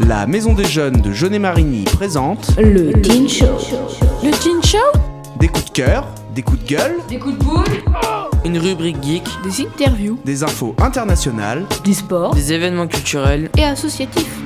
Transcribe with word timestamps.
La 0.00 0.26
Maison 0.26 0.54
des 0.54 0.64
Jeunes 0.64 1.00
de 1.00 1.12
Jeunet-Marigny 1.12 1.84
présente 1.84 2.56
Le 2.58 2.92
Teen 3.00 3.28
Show. 3.28 3.46
Le 4.22 4.30
Teen 4.30 4.62
Show? 4.64 4.78
Des 5.38 5.48
coups 5.48 5.66
de 5.66 5.70
cœur, 5.70 6.06
des 6.34 6.42
coups 6.42 6.62
de 6.64 6.68
gueule, 6.68 6.96
Des 7.08 7.18
coups 7.18 7.38
de 7.38 7.44
boule? 7.44 7.64
Une 8.44 8.58
rubrique 8.58 9.02
geek, 9.02 9.24
Des 9.44 9.62
interviews 9.64 10.18
des 10.24 10.42
infos 10.42 10.74
internationales, 10.80 11.64
Du 11.84 11.94
sport. 11.94 12.34
des 12.34 12.52
événements 12.52 12.86
culturels. 12.88 13.50
et 13.56 13.64
associatifs. 13.64 14.38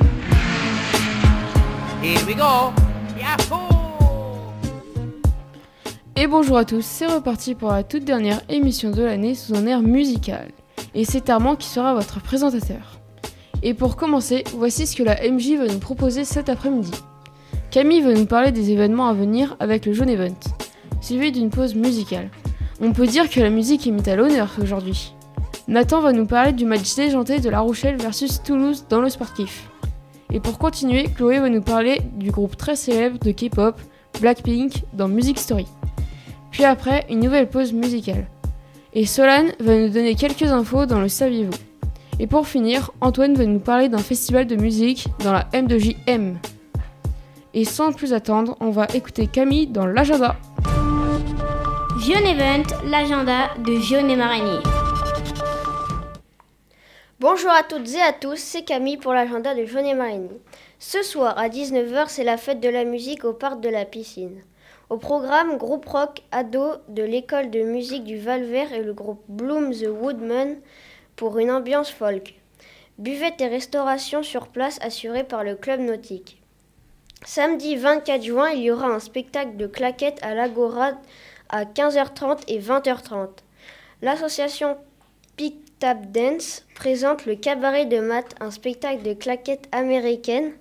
Et 6.16 6.26
bonjour 6.26 6.58
à 6.58 6.64
tous, 6.64 6.84
c'est 6.84 7.06
reparti 7.06 7.54
pour 7.54 7.70
la 7.70 7.82
toute 7.82 8.04
dernière 8.04 8.40
émission 8.48 8.90
de 8.90 9.02
l'année 9.02 9.34
sous 9.34 9.54
un 9.54 9.66
air 9.66 9.80
musical. 9.82 10.48
Et 10.94 11.04
c'est 11.04 11.30
Armand 11.30 11.56
qui 11.56 11.68
sera 11.68 11.94
votre 11.94 12.20
présentateur. 12.20 13.00
Et 13.62 13.74
pour 13.74 13.96
commencer, 13.96 14.44
voici 14.54 14.86
ce 14.86 14.94
que 14.94 15.02
la 15.02 15.16
MJ 15.28 15.56
va 15.56 15.66
nous 15.66 15.78
proposer 15.78 16.24
cet 16.24 16.48
après-midi. 16.48 16.92
Camille 17.70 18.02
va 18.02 18.12
nous 18.12 18.26
parler 18.26 18.52
des 18.52 18.70
événements 18.70 19.08
à 19.08 19.14
venir 19.14 19.56
avec 19.58 19.86
le 19.86 19.92
Jaune 19.92 20.10
Event, 20.10 20.38
suivi 21.00 21.32
d'une 21.32 21.50
pause 21.50 21.74
musicale. 21.74 22.30
On 22.80 22.92
peut 22.92 23.06
dire 23.06 23.28
que 23.28 23.40
la 23.40 23.50
musique 23.50 23.86
est 23.86 23.90
mise 23.90 24.08
à 24.08 24.16
l'honneur 24.16 24.54
aujourd'hui. 24.62 25.14
Nathan 25.66 26.00
va 26.00 26.12
nous 26.12 26.26
parler 26.26 26.52
du 26.52 26.66
match 26.66 26.94
déjanté 26.94 27.40
de 27.40 27.48
La 27.48 27.60
Rochelle 27.60 27.96
versus 27.96 28.42
Toulouse 28.42 28.84
dans 28.88 29.00
le 29.00 29.08
sportif. 29.08 29.70
Et 30.30 30.40
pour 30.40 30.58
continuer, 30.58 31.04
Chloé 31.04 31.38
va 31.38 31.48
nous 31.48 31.62
parler 31.62 32.02
du 32.16 32.30
groupe 32.30 32.56
très 32.56 32.76
célèbre 32.76 33.18
de 33.18 33.32
K-pop, 33.32 33.80
Blackpink, 34.20 34.84
dans 34.92 35.08
Music 35.08 35.38
Story. 35.38 35.66
Puis 36.50 36.64
après, 36.64 37.06
une 37.08 37.20
nouvelle 37.20 37.48
pause 37.48 37.72
musicale. 37.72 38.26
Et 38.96 39.06
Solane 39.06 39.52
va 39.58 39.74
nous 39.76 39.88
donner 39.88 40.14
quelques 40.14 40.44
infos 40.44 40.86
dans 40.86 41.00
le 41.00 41.08
Saviez-vous. 41.08 41.58
Et 42.20 42.28
pour 42.28 42.46
finir, 42.46 42.92
Antoine 43.00 43.34
va 43.34 43.44
nous 43.44 43.58
parler 43.58 43.88
d'un 43.88 43.98
festival 43.98 44.46
de 44.46 44.54
musique 44.54 45.08
dans 45.18 45.32
la 45.32 45.48
M2JM. 45.52 46.36
Et 47.54 47.64
sans 47.64 47.92
plus 47.92 48.12
attendre, 48.12 48.56
on 48.60 48.70
va 48.70 48.86
écouter 48.94 49.26
Camille 49.26 49.66
dans 49.66 49.86
l'agenda. 49.86 50.36
Vion 51.98 52.20
Event, 52.20 52.62
l'agenda 52.84 53.50
de 53.66 53.72
Vion 53.72 54.08
et 54.08 54.14
Marigny. 54.14 54.60
Bonjour 57.18 57.50
à 57.50 57.64
toutes 57.64 57.92
et 57.94 58.00
à 58.00 58.12
tous, 58.12 58.38
c'est 58.38 58.62
Camille 58.62 58.98
pour 58.98 59.12
l'agenda 59.12 59.56
de 59.56 59.62
Vion 59.62 59.84
et 59.84 59.94
Marigny. 59.94 60.30
Ce 60.78 61.02
soir 61.02 61.36
à 61.36 61.48
19h, 61.48 62.04
c'est 62.06 62.22
la 62.22 62.36
fête 62.36 62.60
de 62.60 62.68
la 62.68 62.84
musique 62.84 63.24
au 63.24 63.32
parc 63.32 63.60
de 63.60 63.68
la 63.68 63.86
piscine. 63.86 64.40
Au 64.94 64.96
programme, 64.96 65.58
groupe 65.58 65.86
rock 65.86 66.22
ado 66.30 66.74
de 66.86 67.02
l'école 67.02 67.50
de 67.50 67.64
musique 67.64 68.04
du 68.04 68.16
Val-Vert 68.16 68.72
et 68.72 68.84
le 68.84 68.92
groupe 68.92 69.24
Bloom 69.26 69.74
the 69.74 69.88
Woodman 69.88 70.58
pour 71.16 71.40
une 71.40 71.50
ambiance 71.50 71.90
folk. 71.90 72.36
Buvette 72.98 73.40
et 73.40 73.48
restauration 73.48 74.22
sur 74.22 74.46
place 74.46 74.78
assurée 74.82 75.24
par 75.24 75.42
le 75.42 75.56
club 75.56 75.80
nautique. 75.80 76.40
Samedi 77.24 77.74
24 77.74 78.22
juin, 78.22 78.50
il 78.50 78.62
y 78.62 78.70
aura 78.70 78.86
un 78.86 79.00
spectacle 79.00 79.56
de 79.56 79.66
claquettes 79.66 80.22
à 80.22 80.32
l'Agora 80.32 80.92
à 81.48 81.64
15h30 81.64 82.42
et 82.46 82.60
20h30. 82.60 83.30
L'association 84.00 84.76
Pick 85.36 85.56
Tap 85.80 86.06
Dance 86.12 86.64
présente 86.76 87.26
le 87.26 87.34
cabaret 87.34 87.86
de 87.86 87.98
maths, 87.98 88.36
un 88.38 88.52
spectacle 88.52 89.02
de 89.02 89.14
claquettes 89.14 89.66
américaines. 89.72 90.52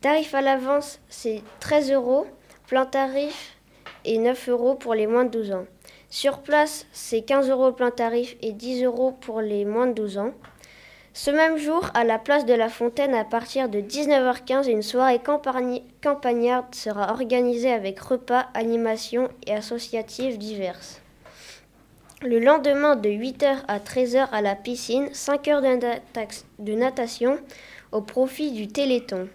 Tarif 0.00 0.34
à 0.34 0.40
l'avance, 0.40 0.98
c'est 1.10 1.42
13 1.60 1.92
euros. 1.92 2.26
Plein 2.68 2.86
tarif 2.86 3.55
et 4.06 4.18
9 4.18 4.48
euros 4.48 4.74
pour 4.74 4.94
les 4.94 5.06
moins 5.06 5.24
de 5.24 5.30
12 5.30 5.52
ans. 5.52 5.66
Sur 6.08 6.38
place, 6.38 6.86
c'est 6.92 7.22
15 7.22 7.50
euros 7.50 7.72
plein 7.72 7.90
tarif 7.90 8.36
et 8.40 8.52
10 8.52 8.84
euros 8.84 9.12
pour 9.12 9.42
les 9.42 9.64
moins 9.64 9.86
de 9.86 9.92
12 9.92 10.18
ans. 10.18 10.32
Ce 11.12 11.30
même 11.30 11.56
jour, 11.56 11.90
à 11.94 12.04
la 12.04 12.18
place 12.18 12.44
de 12.44 12.54
la 12.54 12.68
Fontaine, 12.68 13.14
à 13.14 13.24
partir 13.24 13.68
de 13.68 13.80
19h15, 13.80 14.70
une 14.70 14.82
soirée 14.82 15.20
campagnarde 16.02 16.74
sera 16.74 17.10
organisée 17.10 17.72
avec 17.72 17.98
repas, 17.98 18.46
animations 18.54 19.28
et 19.46 19.54
associatives 19.54 20.38
diverses. 20.38 21.00
Le 22.22 22.38
lendemain, 22.38 22.96
de 22.96 23.08
8h 23.08 23.64
à 23.66 23.78
13h 23.78 24.28
à 24.30 24.42
la 24.42 24.54
piscine, 24.54 25.08
5 25.12 25.48
heures 25.48 25.62
de, 25.62 25.78
de 26.58 26.72
natation 26.74 27.38
au 27.92 28.02
profit 28.02 28.52
du 28.52 28.68
Téléthon, 28.68 29.28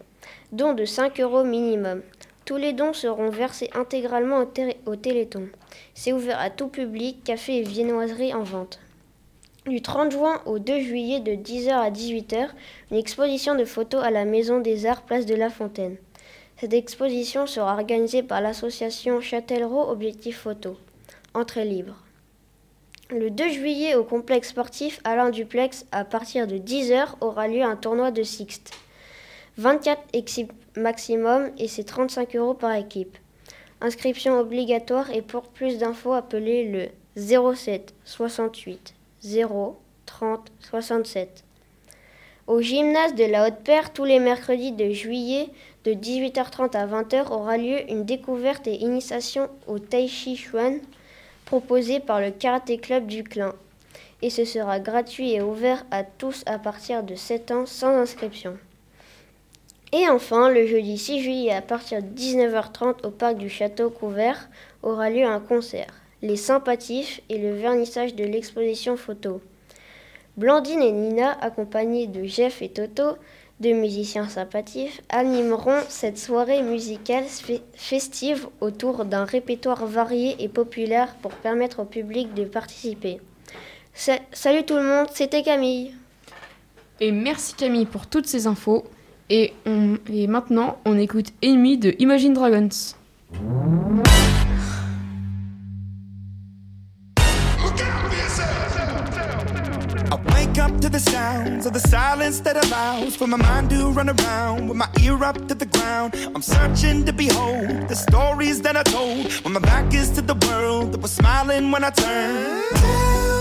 don 0.51 0.73
de 0.73 0.85
5 0.85 1.19
euros 1.19 1.43
minimum. 1.43 2.01
Tous 2.51 2.57
les 2.57 2.73
dons 2.73 2.91
seront 2.91 3.29
versés 3.29 3.69
intégralement 3.73 4.39
au, 4.39 4.43
té- 4.43 4.75
au 4.85 4.97
Téléthon. 4.97 5.47
C'est 5.93 6.11
ouvert 6.11 6.37
à 6.37 6.49
tout 6.49 6.67
public, 6.67 7.23
café 7.23 7.59
et 7.59 7.63
viennoiserie 7.63 8.33
en 8.33 8.43
vente. 8.43 8.81
Du 9.65 9.81
30 9.81 10.11
juin 10.11 10.41
au 10.45 10.59
2 10.59 10.81
juillet 10.81 11.21
de 11.21 11.31
10h 11.31 11.69
à 11.71 11.89
18h, 11.89 12.49
une 12.91 12.97
exposition 12.97 13.55
de 13.55 13.63
photos 13.63 14.03
à 14.03 14.11
la 14.11 14.25
Maison 14.25 14.59
des 14.59 14.85
Arts, 14.85 15.03
place 15.03 15.25
de 15.25 15.33
la 15.33 15.49
Fontaine. 15.49 15.95
Cette 16.57 16.73
exposition 16.73 17.47
sera 17.47 17.71
organisée 17.71 18.21
par 18.21 18.41
l'association 18.41 19.21
Châtellerault 19.21 19.89
Objectif 19.89 20.37
Photo. 20.39 20.75
Entrée 21.33 21.63
libre. 21.63 21.95
Le 23.11 23.29
2 23.29 23.47
juillet 23.47 23.95
au 23.95 24.03
complexe 24.03 24.49
sportif 24.49 24.99
Alain 25.05 25.29
Duplex, 25.29 25.85
à 25.93 26.03
partir 26.03 26.47
de 26.47 26.57
10h, 26.57 27.11
aura 27.21 27.47
lieu 27.47 27.61
un 27.63 27.77
tournoi 27.77 28.11
de 28.11 28.23
Sixte. 28.23 28.73
24 29.57 30.01
équipes 30.13 30.53
maximum 30.77 31.51
et 31.57 31.67
c'est 31.67 31.83
35 31.83 32.35
euros 32.35 32.53
par 32.53 32.73
équipe. 32.73 33.17
Inscription 33.81 34.39
obligatoire 34.39 35.09
et 35.11 35.21
pour 35.21 35.43
plus 35.43 35.77
d'infos, 35.77 36.13
appelez 36.13 36.69
le 36.69 36.89
07 37.17 37.93
68 38.05 38.93
0 39.21 39.77
30 40.05 40.51
67. 40.59 41.43
Au 42.47 42.61
gymnase 42.61 43.15
de 43.15 43.25
la 43.25 43.47
Haute-Père, 43.47 43.93
tous 43.93 44.05
les 44.05 44.19
mercredis 44.19 44.71
de 44.71 44.91
juillet, 44.91 45.49
de 45.83 45.93
18h30 45.93 46.75
à 46.75 46.87
20h, 46.87 47.31
aura 47.31 47.57
lieu 47.57 47.89
une 47.89 48.05
découverte 48.05 48.67
et 48.67 48.75
initiation 48.75 49.49
au 49.67 49.79
Tai 49.79 50.07
Chi 50.07 50.35
Chuan 50.35 50.79
proposée 51.45 51.99
par 51.99 52.21
le 52.21 52.31
Karaté 52.31 52.77
Club 52.77 53.07
du 53.07 53.23
Clin. 53.23 53.53
Et 54.21 54.29
ce 54.29 54.45
sera 54.45 54.79
gratuit 54.79 55.33
et 55.33 55.41
ouvert 55.41 55.85
à 55.91 56.03
tous 56.03 56.43
à 56.45 56.59
partir 56.59 57.03
de 57.03 57.15
7 57.15 57.51
ans 57.51 57.65
sans 57.65 57.95
inscription. 57.97 58.57
Et 59.93 60.07
enfin, 60.09 60.49
le 60.49 60.65
jeudi 60.67 60.97
6 60.97 61.21
juillet 61.21 61.51
à 61.53 61.61
partir 61.61 62.01
de 62.01 62.07
19h30 62.07 63.05
au 63.05 63.11
parc 63.11 63.37
du 63.37 63.49
Château 63.49 63.89
Couvert 63.89 64.49
aura 64.83 65.09
lieu 65.09 65.25
un 65.25 65.39
concert, 65.41 65.87
les 66.21 66.37
sympathies 66.37 67.21
et 67.29 67.37
le 67.37 67.51
vernissage 67.53 68.15
de 68.15 68.23
l'exposition 68.23 68.95
photo. 68.95 69.41
Blandine 70.37 70.81
et 70.81 70.93
Nina, 70.93 71.37
accompagnées 71.41 72.07
de 72.07 72.23
Jeff 72.23 72.61
et 72.61 72.69
Toto, 72.69 73.17
deux 73.59 73.73
musiciens 73.73 74.29
sympathiques, 74.29 75.01
animeront 75.09 75.81
cette 75.89 76.17
soirée 76.17 76.63
musicale 76.63 77.25
fe- 77.25 77.61
festive 77.75 78.47
autour 78.61 79.03
d'un 79.03 79.25
répertoire 79.25 79.85
varié 79.85 80.35
et 80.39 80.47
populaire 80.47 81.13
pour 81.21 81.31
permettre 81.31 81.79
au 81.81 81.85
public 81.85 82.33
de 82.33 82.45
participer. 82.45 83.19
Sa- 83.93 84.19
Salut 84.31 84.63
tout 84.63 84.75
le 84.77 84.83
monde, 84.83 85.07
c'était 85.13 85.43
Camille. 85.43 85.93
Et 87.01 87.11
merci 87.11 87.53
Camille 87.55 87.85
pour 87.85 88.07
toutes 88.07 88.25
ces 88.27 88.47
infos. 88.47 88.85
Et, 89.29 89.53
on- 89.65 89.97
et 90.11 90.27
maintenant, 90.27 90.77
on 90.85 90.97
écoute 90.97 91.31
Amy 91.41 91.77
de 91.77 91.95
Imagine 91.99 92.33
Dragons. 92.33 92.95
Up 100.59 100.79
to 100.81 100.89
the 100.89 100.99
sounds 100.99 101.65
of 101.65 101.73
the 101.73 101.79
silence 101.79 102.41
that 102.41 102.55
allows 102.65 103.15
for 103.15 103.25
my 103.25 103.37
mind 103.37 103.69
to 103.71 103.89
run 103.91 104.09
around 104.09 104.67
with 104.67 104.77
my 104.77 104.87
ear 105.01 105.23
up 105.23 105.47
to 105.47 105.55
the 105.55 105.65
ground. 105.65 106.13
I'm 106.35 106.41
searching 106.41 107.05
to 107.05 107.13
behold 107.13 107.87
the 107.87 107.95
stories 107.95 108.61
that 108.61 108.75
I 108.75 108.83
told 108.83 109.31
when 109.43 109.53
my 109.53 109.59
back 109.61 109.93
is 109.93 110.09
to 110.11 110.21
the 110.21 110.35
world 110.47 110.91
that 110.91 111.01
was 111.01 111.11
smiling 111.13 111.71
when 111.71 111.83
I 111.83 111.89
turned. 111.89 113.40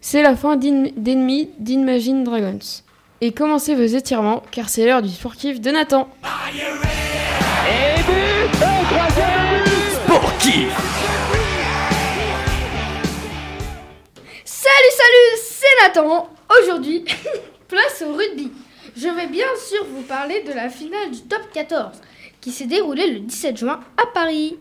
C'est 0.00 0.22
la 0.22 0.36
fin 0.36 0.56
d'Ennemis 0.56 1.50
d'Imagine 1.58 2.24
Dragons. 2.24 2.58
Et 3.20 3.32
commencez 3.32 3.74
vos 3.74 3.82
étirements, 3.82 4.42
car 4.50 4.68
c'est 4.68 4.86
l'heure 4.86 5.02
du 5.02 5.08
sportif 5.08 5.60
de 5.60 5.70
Nathan. 5.70 6.08
Salut, 14.44 14.92
salut, 14.96 15.42
c'est 15.42 15.66
Nathan. 15.82 16.30
Aujourd'hui, 16.62 17.04
place 17.68 18.04
au 18.06 18.14
rugby. 18.14 18.52
Je 18.96 19.08
vais 19.08 19.26
bien 19.26 19.46
sûr 19.68 19.84
vous 19.92 20.02
parler 20.02 20.42
de 20.42 20.52
la 20.52 20.68
finale 20.68 21.10
du 21.10 21.20
top 21.22 21.42
14 21.52 22.00
qui 22.40 22.50
s'est 22.50 22.66
déroulée 22.66 23.10
le 23.10 23.20
17 23.20 23.56
juin 23.56 23.80
à 23.96 24.06
Paris. 24.06 24.56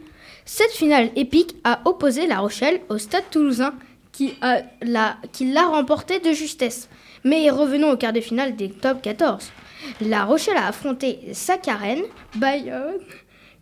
Cette 0.46 0.72
finale 0.72 1.10
épique 1.16 1.56
a 1.64 1.82
opposé 1.86 2.28
La 2.28 2.40
Rochelle 2.40 2.82
au 2.90 2.98
Stade 2.98 3.30
toulousain 3.32 3.74
qui 4.18 4.34
a- 4.42 4.62
l'a 4.82 5.18
qui 5.32 5.52
l'a 5.52 5.68
remporté 5.68 6.20
de 6.20 6.32
justesse. 6.32 6.90
Mais 7.24 7.50
revenons 7.52 7.92
au 7.92 7.98
quart 7.98 8.14
de 8.14 8.20
finale 8.22 8.56
des 8.56 8.70
top 8.70 9.02
14. 9.04 9.52
La 10.02 10.26
Rochelle 10.26 10.58
a 10.58 10.68
affronté 10.68 11.20
Saccarène, 11.34 12.02
Bayonne, 12.36 12.98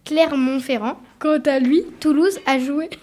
Clermont-Ferrand. 0.06 0.98
Quant 1.20 1.40
à 1.46 1.60
lui, 1.60 1.84
Toulouse 2.00 2.40
a 2.46 2.58
joué. 2.58 2.90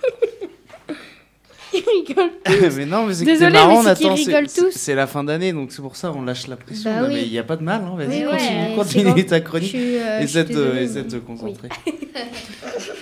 Il 1.74 1.82
rigole. 2.06 2.30
mais 2.76 2.84
non, 2.86 3.06
mais 3.06 3.14
c'est 3.14 3.24
que 3.24 3.30
Désolé, 3.30 3.50
c'est 3.50 3.58
marrant, 3.66 3.82
mais 3.82 3.88
c'est 3.90 3.94
qu'ils 3.96 4.06
Nathan. 4.08 4.16
c'est- 4.16 4.24
rigolent 4.30 4.48
c'est- 4.48 4.60
tous. 4.62 4.70
C'est 4.72 4.94
la 4.94 5.06
fin 5.06 5.24
d'année, 5.24 5.52
donc 5.52 5.72
c'est 5.72 5.80
pour 5.82 5.96
ça 5.96 6.12
on 6.12 6.22
lâche 6.22 6.46
la 6.46 6.56
pression. 6.56 6.90
Bah 6.90 7.00
Non, 7.02 7.08
oui. 7.08 7.14
Mais 7.14 7.22
il 7.22 7.30
n'y 7.32 7.38
a 7.38 7.44
pas 7.44 7.56
de 7.56 7.62
mal, 7.64 7.82
hein. 7.82 7.94
vas-y, 7.96 8.08
Oui, 8.08 8.14
ouais, 8.24 8.30
continue, 8.30 8.68
c'est 8.70 8.74
continue 9.04 9.22
bon. 9.22 9.28
ta 9.28 9.38
Je 9.38 9.42
chronique. 9.42 9.68
suis, 9.70 9.96
euh, 9.96 10.20
je 10.22 10.26
suis 10.26 10.38
essaie, 10.38 10.52
de, 10.54 10.70
désolée, 10.72 11.06
te 11.08 11.16
concentrer. 11.16 11.68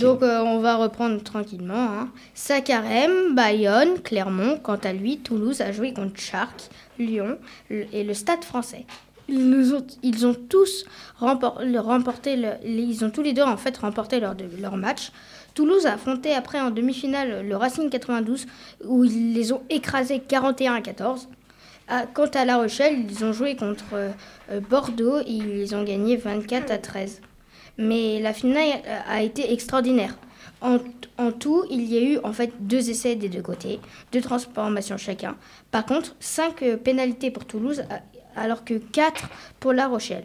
Donc 0.00 0.22
euh, 0.22 0.40
on 0.40 0.60
va 0.60 0.76
reprendre 0.76 1.22
tranquillement. 1.22 1.74
Hein. 1.74 2.08
Sakarem, 2.34 3.34
Bayonne, 3.34 4.00
Clermont. 4.02 4.58
Quant 4.62 4.78
à 4.82 4.92
lui, 4.92 5.18
Toulouse 5.18 5.60
a 5.60 5.72
joué 5.72 5.92
contre 5.92 6.20
Chartres, 6.20 6.68
Lyon 6.98 7.38
et 7.70 8.04
le 8.04 8.14
Stade 8.14 8.44
français. 8.44 8.84
Ils, 9.26 9.74
ont, 9.74 10.34
tous 10.34 10.84
remporté, 11.18 12.38
ils 12.62 13.04
ont 13.04 13.10
tous 13.10 13.22
les 13.22 13.32
deux 13.32 13.42
en 13.42 13.56
fait 13.56 13.78
remporté 13.78 14.20
leur, 14.20 14.76
match. 14.76 15.12
Toulouse 15.54 15.86
a 15.86 15.94
affronté 15.94 16.34
après 16.34 16.60
en 16.60 16.70
demi-finale 16.70 17.46
le 17.46 17.56
Racing 17.56 17.88
92 17.88 18.46
où 18.84 19.04
ils 19.04 19.32
les 19.32 19.52
ont 19.52 19.62
écrasés 19.70 20.20
41 20.20 20.74
à 20.74 20.80
14. 20.82 21.28
Ah, 21.88 22.04
quant 22.12 22.26
à 22.26 22.44
La 22.44 22.56
Rochelle, 22.56 23.04
ils 23.08 23.24
ont 23.24 23.32
joué 23.32 23.56
contre 23.56 23.84
euh, 23.94 24.10
Bordeaux 24.68 25.20
et 25.20 25.32
ils 25.32 25.74
ont 25.74 25.84
gagnés 25.84 26.16
24 26.16 26.70
à 26.70 26.78
13. 26.78 27.20
Mais 27.78 28.20
la 28.20 28.32
finale 28.32 28.80
euh, 28.86 29.00
a 29.08 29.22
été 29.22 29.52
extraordinaire. 29.52 30.16
En, 30.60 30.78
tout, 31.30 31.64
il 31.70 31.84
y 31.84 31.98
a 31.98 32.00
eu 32.00 32.18
en 32.24 32.32
fait 32.32 32.52
deux 32.60 32.88
essais 32.88 33.16
des 33.16 33.28
deux 33.28 33.42
côtés, 33.42 33.80
deux 34.12 34.22
transformations 34.22 34.96
chacun. 34.96 35.36
Par 35.70 35.84
contre, 35.84 36.16
cinq 36.20 36.62
euh, 36.62 36.78
pénalités 36.78 37.30
pour 37.30 37.44
Toulouse, 37.44 37.84
alors 38.34 38.64
que 38.64 38.74
quatre 38.74 39.28
pour 39.60 39.74
La 39.74 39.88
Rochelle. 39.88 40.24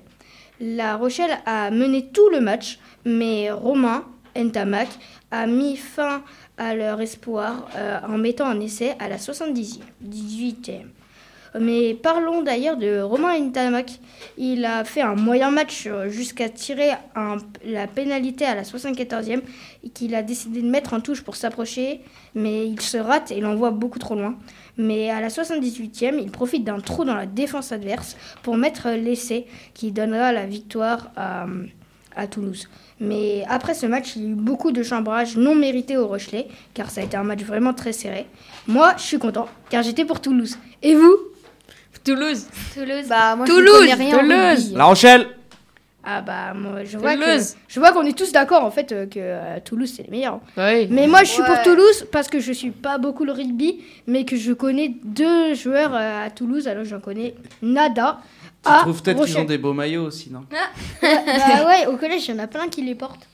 La 0.62 0.96
Rochelle 0.96 1.40
a 1.46 1.72
mené 1.72 2.08
tout 2.08 2.30
le 2.30 2.40
match, 2.40 2.80
mais 3.04 3.52
Romain 3.52 4.06
Ntamak 4.36 4.88
a 5.32 5.46
mis 5.46 5.76
fin 5.76 6.24
à 6.58 6.76
leur 6.76 7.02
espoir 7.02 7.68
euh, 7.76 8.00
en 8.08 8.18
mettant 8.18 8.48
un 8.48 8.60
essai 8.60 8.96
à 9.00 9.10
la 9.10 9.18
70e, 9.18 9.80
18e. 10.06 10.86
Mais 11.60 11.94
parlons 11.94 12.44
d'ailleurs 12.44 12.78
de 12.78 13.02
Romain 13.02 13.40
Ntamak. 13.40 14.00
Il 14.38 14.66
a 14.66 14.84
fait 14.84 15.02
un 15.02 15.16
moyen 15.16 15.52
match 15.52 15.86
euh, 15.88 16.10
jusqu'à 16.10 16.50
tirer 16.50 16.92
la 17.66 17.88
pénalité 17.88 18.46
à 18.46 18.56
la 18.56 18.64
74e 18.64 19.42
et 19.84 19.90
qu'il 19.90 20.14
a 20.16 20.22
décidé 20.22 20.62
de 20.62 20.70
mettre 20.70 20.94
en 20.94 21.00
touche 21.00 21.22
pour 21.24 21.36
s'approcher, 21.36 22.02
mais 22.36 22.68
il 22.68 22.80
se 22.82 22.98
rate 22.98 23.32
et 23.32 23.40
l'envoie 23.42 23.72
beaucoup 23.72 24.00
trop 24.00 24.16
loin. 24.16 24.36
Mais 24.78 25.10
à 25.10 25.22
la 25.22 25.30
78e, 25.30 26.20
il 26.22 26.32
profite 26.32 26.64
d'un 26.64 26.80
trou 26.80 27.04
dans 27.04 27.16
la 27.16 27.26
défense 27.26 27.72
adverse 27.72 28.16
pour 28.44 28.56
mettre 28.58 28.90
l'essai 28.90 29.46
qui 29.74 29.92
donnera 29.92 30.32
la 30.32 30.46
victoire 30.46 31.12
à, 31.16 31.48
à 32.16 32.28
Toulouse. 32.28 32.70
Mais 33.00 33.44
après 33.48 33.74
ce 33.74 33.86
match, 33.86 34.16
il 34.16 34.24
y 34.24 34.26
a 34.26 34.30
eu 34.30 34.36
beaucoup 34.36 34.72
de 34.72 34.84
chambrage 34.84 35.38
non 35.38 35.56
mérité 35.56 35.98
au 35.98 36.08
Rochelet, 36.08 36.48
car 36.74 36.92
ça 36.92 37.02
a 37.02 37.04
été 37.06 37.16
un 37.18 37.24
match 37.24 37.44
vraiment 37.44 37.74
très 37.74 37.94
serré. 37.94 38.28
Moi, 38.68 38.94
je 38.98 39.04
suis 39.04 39.20
content, 39.20 39.48
car 39.70 39.84
j'étais 39.84 40.06
pour 40.06 40.20
Toulouse. 40.20 40.58
Et 40.84 40.96
vous? 40.96 41.29
Toulouse. 42.04 42.46
Toulouse. 42.74 43.06
Bah, 43.08 43.36
moi, 43.36 43.46
Toulouse, 43.46 43.82
je 43.82 43.86
ne 43.86 43.92
connais 43.92 43.94
rien 43.94 44.16
au 44.16 44.20
Toulouse. 44.20 44.60
rugby. 44.64 44.76
La 44.76 44.86
Rochelle 44.86 45.28
Ah 46.04 46.22
bah 46.22 46.54
moi 46.56 46.84
je 46.86 46.98
vois 46.98 47.16
que 47.16 47.24
Toulouse. 47.24 47.56
je 47.68 47.80
vois 47.80 47.92
qu'on 47.92 48.06
est 48.06 48.18
tous 48.18 48.32
d'accord 48.32 48.64
en 48.64 48.72
fait 48.72 48.92
euh, 48.92 49.06
que 49.06 49.20
euh, 49.20 49.60
Toulouse 49.64 49.92
c'est 49.96 50.04
les 50.04 50.10
meilleurs. 50.10 50.40
Oui. 50.58 50.88
Mais 50.90 51.08
moi 51.08 51.24
je 51.24 51.30
suis 51.32 51.44
pour. 51.44 51.62
Toulouse 51.64 52.08
parce 52.12 52.28
que 52.30 52.40
je 52.40 52.52
suis 52.54 52.72
pas 52.72 52.98
beaucoup 52.98 53.26
le 53.26 53.32
rugby 53.34 53.82
mais 54.08 54.24
que 54.26 54.36
je 54.38 54.54
connais 54.54 54.94
deux 55.04 55.54
joueurs 55.56 55.94
euh, 55.94 56.26
à 56.26 56.30
Toulouse 56.30 56.68
alors 56.68 56.86
j'en 56.86 57.00
connais 57.02 57.36
nada. 57.62 58.20
Tu 58.64 58.70
à 58.72 58.80
trouves 58.80 59.02
peut-être 59.04 59.24
qu'ils 59.26 59.38
ont 59.38 59.46
des 59.46 59.58
beaux 59.58 59.72
maillots 59.74 60.06
aussi, 60.06 60.30
non? 60.32 60.44
Bah 61.02 61.66
ouais, 61.66 61.86
au 61.88 61.96
collège, 61.96 62.28
il 62.28 62.36
y 62.36 62.38
en 62.38 62.44
a 62.44 62.48
plein 62.48 62.68
qui 62.68 62.82
les 62.82 62.94
portent. 62.96 63.26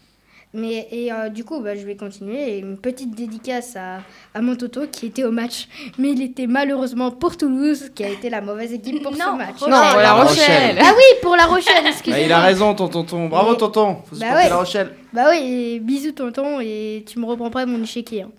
Mais 0.55 0.88
et 0.91 1.12
euh, 1.12 1.29
du 1.29 1.43
coup, 1.43 1.59
bah, 1.59 1.75
je 1.75 1.85
vais 1.85 1.95
continuer. 1.95 2.55
Et 2.55 2.59
une 2.59 2.77
petite 2.77 3.13
dédicace 3.13 3.75
à, 3.75 4.00
à 4.33 4.41
mon 4.41 4.55
Toto 4.55 4.88
qui 4.91 5.07
était 5.07 5.24
au 5.24 5.31
match. 5.31 5.67
Mais 5.97 6.12
il 6.12 6.21
était 6.21 6.47
malheureusement 6.47 7.12
pour 7.12 7.38
Toulouse, 7.38 7.91
qui 7.93 8.03
a 8.03 8.09
été 8.09 8.29
la 8.29 8.41
mauvaise 8.41 8.74
équipe 8.74 9.03
pour 9.03 9.12
Non, 9.12 9.17
ce 9.33 9.38
match. 9.38 9.62
Non, 9.62 9.67
pour 9.91 10.00
la 10.01 10.13
Rochelle. 10.13 10.77
Ah 10.81 10.91
oui, 10.95 11.03
pour 11.21 11.35
la 11.35 11.45
Rochelle, 11.45 11.83
Bah, 11.83 11.89
excusez-moi. 11.89 12.25
Il 12.25 12.31
a 12.31 12.39
raison, 12.39 12.74
ton 12.74 12.88
tonton. 12.88 13.27
Bravo, 13.27 13.51
Mais- 13.51 13.57
tonton. 13.57 13.97
Faut 14.09 14.15
Bah 14.15 14.33
ouais. 14.35 14.50
La 14.50 14.55
Rochelle. 14.57 14.91
Bah 15.13 15.25
oui, 15.31 15.79
bisous 15.81 16.12
tonton, 16.13 16.59
et 16.62 17.03
tu 17.07 17.19
me 17.19 17.25
reprends 17.25 17.50
pas 17.51 17.65
mon 17.65 17.81
échiquier. 17.83 18.24
hein. 18.24 18.29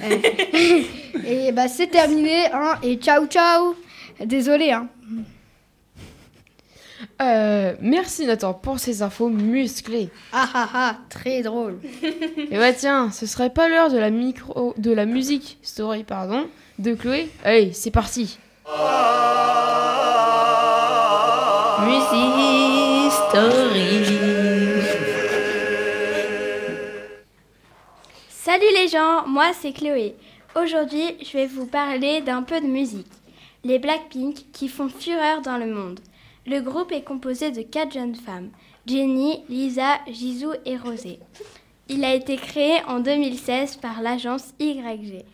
Ouais. 0.00 0.20
et 1.26 1.52
bah 1.52 1.68
c'est 1.68 1.86
terminé, 1.88 2.46
hein, 2.52 2.74
et 2.82 2.96
ciao 2.96 3.26
ciao. 3.26 3.74
Désolé, 4.24 4.70
hein. 4.72 4.88
Euh, 7.20 7.74
merci 7.80 8.26
Nathan 8.26 8.54
pour 8.54 8.78
ces 8.78 9.02
infos 9.02 9.28
musclées. 9.28 10.10
Ah 10.32 10.48
ah 10.54 10.68
ah, 10.74 10.96
très 11.08 11.42
drôle. 11.42 11.78
Et 12.50 12.56
bah 12.58 12.72
tiens, 12.72 13.10
ce 13.10 13.26
serait 13.26 13.50
pas 13.50 13.68
l'heure 13.68 13.90
de 13.90 13.98
la 13.98 14.10
micro, 14.10 14.74
de 14.76 14.92
la 14.92 15.06
musique 15.06 15.58
story 15.62 16.04
pardon 16.04 16.46
de 16.78 16.94
Chloé. 16.94 17.28
Allez, 17.44 17.72
c'est 17.72 17.90
parti. 17.90 18.38
Music 21.86 23.12
Story. 23.28 24.04
Salut 28.28 28.64
les 28.74 28.88
gens, 28.88 29.26
moi 29.26 29.52
c'est 29.60 29.72
Chloé. 29.72 30.16
Aujourd'hui, 30.56 31.16
je 31.22 31.38
vais 31.38 31.46
vous 31.46 31.66
parler 31.66 32.20
d'un 32.20 32.42
peu 32.42 32.60
de 32.60 32.66
musique. 32.66 33.06
Les 33.62 33.78
Blackpink 33.78 34.46
qui 34.52 34.68
font 34.68 34.88
fureur 34.88 35.42
dans 35.42 35.58
le 35.58 35.66
monde. 35.66 36.00
Le 36.46 36.60
groupe 36.60 36.90
est 36.92 37.02
composé 37.02 37.50
de 37.50 37.62
quatre 37.62 37.92
jeunes 37.92 38.14
femmes 38.14 38.50
Jenny, 38.86 39.44
Lisa, 39.48 40.00
Jisoo 40.06 40.54
et 40.64 40.76
Rosé. 40.76 41.18
Il 41.88 42.04
a 42.04 42.14
été 42.14 42.36
créé 42.36 42.82
en 42.86 43.00
2016 43.00 43.76
par 43.76 44.00
l'agence 44.00 44.54
YG. 44.58 45.24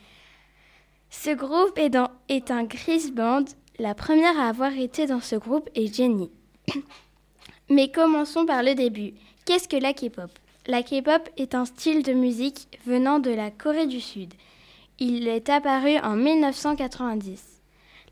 Ce 1.11 1.31
groupe 1.31 1.79
est, 1.79 1.97
est 2.29 2.51
un 2.51 2.67
Chris 2.67 3.13
Band. 3.13 3.45
La 3.79 3.95
première 3.95 4.39
à 4.39 4.49
avoir 4.49 4.73
été 4.73 5.07
dans 5.07 5.21
ce 5.21 5.37
groupe 5.37 5.71
est 5.75 5.95
Jenny. 5.95 6.31
Mais 7.69 7.91
commençons 7.91 8.47
par 8.47 8.63
le 8.63 8.75
début. 8.75 9.15
Qu'est-ce 9.45 9.69
que 9.69 9.77
la 9.77 9.93
K-pop? 9.93 10.31
La 10.67 10.83
K-pop 10.83 11.29
est 11.37 11.55
un 11.55 11.65
style 11.65 12.03
de 12.03 12.13
musique 12.13 12.69
venant 12.87 13.21
de 13.21 13.31
la 13.31 13.51
Corée 13.51 13.87
du 13.87 14.01
Sud. 14.01 14.35
Il 14.99 15.29
est 15.29 15.49
apparu 15.51 15.99
en 15.99 16.17
1990. 16.17 17.56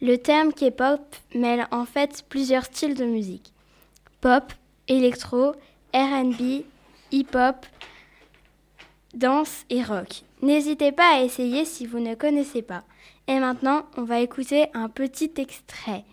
Le 0.01 0.17
terme 0.17 0.53
K-pop 0.53 1.01
mêle 1.35 1.67
en 1.71 1.85
fait 1.85 2.25
plusieurs 2.29 2.65
styles 2.65 2.95
de 2.95 3.05
musique. 3.05 3.53
Pop, 4.21 4.53
électro, 4.89 5.55
RB, 5.95 6.65
hip-hop, 7.13 7.67
danse 9.15 9.65
et 9.71 9.83
rock. 9.83 10.23
N'hésitez 10.43 10.93
pas 10.93 11.17
à 11.17 11.21
essayer 11.23 11.65
si 11.65 11.87
vous 11.87 12.01
ne 12.01 12.15
connaissez 12.15 12.63
pas. 12.63 12.83
Et 13.29 13.39
maintenant, 13.39 13.87
on 13.97 14.03
va 14.03 14.21
écouter 14.21 14.67
un 14.75 14.89
petit 14.89 15.33
extrait. 15.39 16.05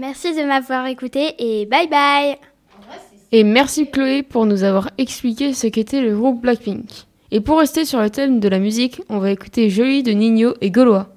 Merci 0.00 0.34
de 0.34 0.44
m'avoir 0.44 0.86
écouté 0.86 1.34
et 1.38 1.66
bye 1.66 1.86
bye 1.86 2.38
Et 3.32 3.44
merci 3.44 3.90
Chloé 3.90 4.22
pour 4.22 4.46
nous 4.46 4.62
avoir 4.62 4.88
expliqué 4.96 5.52
ce 5.52 5.66
qu'était 5.66 6.00
le 6.00 6.16
groupe 6.16 6.40
Blackpink. 6.40 6.88
Et 7.30 7.40
pour 7.42 7.58
rester 7.58 7.84
sur 7.84 8.00
le 8.00 8.08
thème 8.08 8.40
de 8.40 8.48
la 8.48 8.60
musique, 8.60 9.02
on 9.10 9.18
va 9.18 9.30
écouter 9.30 9.68
Jolie 9.68 10.02
de 10.02 10.12
Nino 10.12 10.54
et 10.62 10.70
Gaulois. 10.70 11.10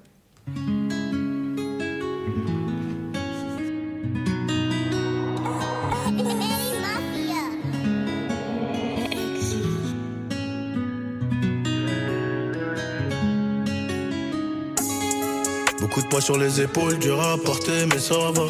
Sur 16.21 16.37
les 16.37 16.61
épaules, 16.61 16.97
dur 16.99 17.19
à 17.21 17.37
porter, 17.37 17.85
mais 17.89 17.99
ça 17.99 18.15
va. 18.15 18.43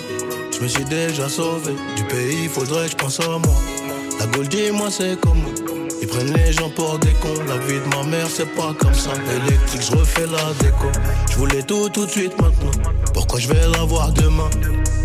Je 0.51 0.61
me 0.61 0.67
suis 0.67 0.83
déjà 0.85 1.29
sauvé 1.29 1.73
du 1.95 2.03
pays, 2.05 2.47
faudrait 2.47 2.85
que 2.85 2.91
je 2.91 2.95
pense 2.97 3.19
à 3.19 3.27
moi. 3.27 3.55
La 4.19 4.25
Gaule, 4.27 4.47
dis-moi, 4.47 4.89
c'est 4.91 5.19
comment 5.19 5.53
Ils 6.01 6.07
prennent 6.07 6.33
les 6.33 6.51
gens 6.51 6.69
pour 6.69 6.99
des 6.99 7.13
cons. 7.13 7.33
La 7.47 7.57
vie 7.59 7.79
de 7.79 7.95
ma 7.95 8.03
mère, 8.03 8.27
c'est 8.29 8.53
pas 8.55 8.73
comme 8.77 8.93
ça. 8.93 9.11
Électrique, 9.45 9.81
je 9.81 9.95
refais 9.95 10.25
la 10.25 10.53
déco. 10.59 10.87
Je 11.31 11.37
voulais 11.37 11.63
tout, 11.63 11.89
tout 11.89 12.05
de 12.05 12.11
suite 12.11 12.33
maintenant. 12.41 12.91
Pourquoi 13.13 13.39
je 13.39 13.47
vais 13.47 13.67
l'avoir 13.77 14.11
demain? 14.11 14.49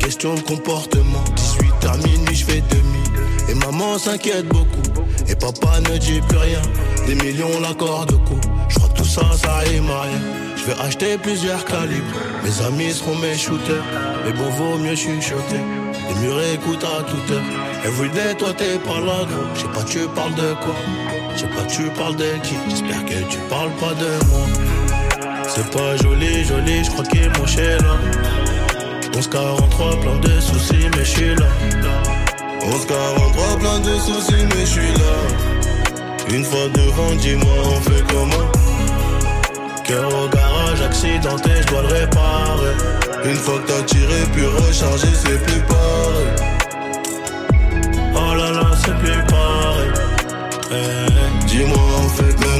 Question 0.00 0.34
de 0.34 0.40
comportement. 0.40 1.24
18 1.36 1.72
à 1.86 1.96
minuit, 1.98 2.34
je 2.34 2.44
fais 2.44 2.62
demi. 2.70 3.02
Et 3.48 3.54
maman 3.54 3.98
s'inquiète 3.98 4.48
beaucoup. 4.48 4.82
Et 5.28 5.34
papa 5.36 5.80
ne 5.80 5.96
dit 5.96 6.20
plus 6.28 6.38
rien. 6.38 6.62
Des 7.06 7.14
millions, 7.14 7.60
l'accord 7.60 8.06
de 8.06 8.14
coup. 8.14 8.40
Je 8.68 8.76
crois 8.76 8.88
que 8.88 8.98
tout 8.98 9.04
ça, 9.04 9.22
ça 9.36 9.58
rime 9.58 9.90
à 9.90 10.02
rien. 10.02 10.47
Vais 10.68 10.78
acheter 10.82 11.16
plusieurs 11.16 11.64
calibres. 11.64 12.20
Mes 12.44 12.66
amis 12.66 12.92
seront 12.92 13.16
mes 13.16 13.38
shooters. 13.38 13.82
Mais 14.22 14.32
bon, 14.32 14.50
vaut 14.50 14.76
mieux 14.76 14.94
chuchoter. 14.94 15.62
Les 16.10 16.14
murs 16.20 16.42
écoutent 16.52 16.84
à 16.84 17.02
toute 17.04 17.30
heure. 17.30 17.42
Everyday, 17.86 18.34
toi 18.34 18.52
t'es 18.52 18.76
pas 18.76 19.00
là. 19.00 19.26
Je 19.54 19.60
sais 19.60 19.68
pas, 19.68 19.82
tu 19.82 20.00
parles 20.14 20.34
de 20.34 20.52
quoi? 20.62 20.74
Je 21.32 21.38
sais 21.38 21.46
pas, 21.46 21.62
tu 21.62 21.84
parles 21.98 22.16
de 22.16 22.32
qui? 22.42 22.54
J'espère 22.68 23.02
que 23.06 23.14
tu 23.30 23.38
parles 23.48 23.70
pas 23.80 23.94
de 23.94 24.10
moi. 24.28 24.46
C'est 25.48 25.70
pas 25.70 25.96
joli, 25.96 26.44
joli, 26.44 26.84
je 26.84 26.90
crois 26.90 27.04
qu'il 27.06 27.30
mon 27.30 27.46
là. 27.46 27.96
1143, 29.14 30.00
plein 30.00 30.16
de 30.18 30.38
soucis, 30.38 30.86
mais 30.94 31.04
je 31.04 31.10
suis 31.10 31.34
là. 31.34 31.46
1143, 32.60 33.58
plein 33.58 33.78
de 33.78 33.98
soucis, 34.00 34.44
mais 34.50 34.60
je 34.60 34.66
suis 34.66 34.92
là. 34.92 35.16
Une 36.30 36.44
fois 36.44 36.68
devant, 36.74 37.14
dis-moi, 37.14 37.54
on 37.64 37.80
fait 37.80 38.04
comment? 38.12 38.48
Accidenté, 40.98 41.50
je 41.62 41.66
dois 41.68 41.82
le 41.82 41.88
réparer. 41.88 42.74
Une 43.24 43.36
fois 43.36 43.58
que 43.58 43.68
t'as 43.68 43.82
tiré, 43.82 44.20
puis 44.32 44.44
rechargé, 44.46 45.06
c'est 45.14 45.40
plus 45.44 45.60
pareil. 45.62 46.28
Oh 48.14 48.34
là 48.34 48.50
là, 48.50 48.70
c'est 48.84 48.96
plus 48.98 49.22
pareil. 49.28 49.90
Eh, 50.72 51.46
Dis-moi, 51.46 51.78
on 52.04 52.08
fait 52.08 52.34
que 52.34 52.57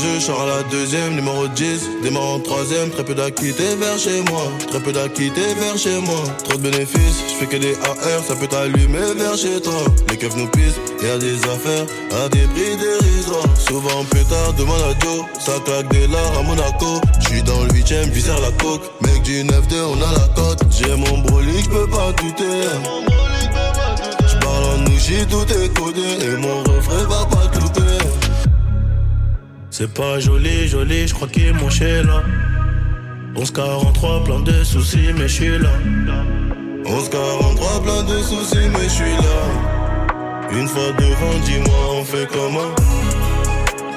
de 0.00 0.06
jeu, 0.06 0.20
Charles 0.20 0.48
la 0.48 0.62
deuxième, 0.64 1.14
numéro 1.14 1.46
10, 1.48 2.02
démarre 2.02 2.34
en 2.34 2.40
troisième, 2.40 2.90
très 2.90 3.04
peu 3.04 3.14
d'acquittés 3.14 3.74
vers 3.76 3.98
chez 3.98 4.22
moi, 4.22 4.42
très 4.68 4.80
peu 4.80 4.92
d'acquittés 4.92 5.54
vers 5.58 5.76
chez 5.76 5.98
moi, 6.00 6.22
trop 6.44 6.56
de 6.58 6.62
bénéfices, 6.62 7.24
je 7.28 7.34
fais 7.34 7.46
que 7.46 7.56
des 7.56 7.74
AR, 7.74 8.24
ça 8.26 8.34
peut 8.36 8.46
t'allumer 8.46 9.14
vers 9.16 9.36
chez 9.36 9.60
toi, 9.60 9.82
les 10.08 10.16
keufs 10.16 10.36
nous 10.36 10.48
pissent, 10.48 10.80
y 11.02 11.10
a 11.10 11.18
des 11.18 11.36
affaires 11.44 11.86
à 12.24 12.28
des 12.28 12.46
prix 12.48 12.76
dérisoires, 12.76 13.56
souvent 13.58 14.04
pétard, 14.10 14.52
demande 14.54 14.80
à 14.82 15.04
Joe, 15.04 15.24
ça 15.38 15.52
claque 15.64 15.88
des 15.92 16.06
lards 16.06 16.38
à 16.38 16.42
Monaco, 16.42 17.00
je 17.20 17.28
suis 17.28 17.42
dans 17.42 17.62
le 17.64 17.72
huitième, 17.74 18.08
visère 18.10 18.40
la 18.40 18.52
coque, 18.52 18.82
mec 19.02 19.22
du 19.22 19.44
9-2, 19.44 19.52
on 19.92 20.02
a 20.02 20.12
la 20.12 20.28
cote, 20.34 20.62
j'ai 20.70 20.94
mon 20.94 21.18
brolic, 21.18 21.64
je 21.64 21.70
peux 21.70 21.88
pas 21.88 22.12
douter. 22.12 22.68
J'parle 24.26 24.64
en 24.64 24.78
nouchi, 24.88 25.26
tout 25.28 25.46
est 25.52 26.24
Et 26.24 26.36
mon 26.36 26.62
C'est 29.80 29.94
pas 29.94 30.20
joli, 30.20 30.68
joli, 30.68 31.08
je 31.08 31.14
crois 31.14 31.26
qu'il 31.26 31.54
mon 31.54 31.70
chez 31.70 32.02
là. 32.02 32.22
1143, 33.34 34.24
plein 34.24 34.40
de 34.40 34.62
soucis, 34.62 35.08
mais 35.16 35.26
je 35.26 35.32
suis 35.32 35.58
là. 35.58 35.70
1143, 36.84 37.82
plein 37.82 38.02
de 38.02 38.22
soucis, 38.22 38.68
mais 38.74 38.84
je 38.84 38.88
suis 38.90 39.04
là. 39.04 40.50
Une 40.52 40.68
fois 40.68 40.92
devant, 40.98 41.38
dis-moi, 41.46 41.94
on 41.94 42.04
fait 42.04 42.28
comment? 42.30 42.74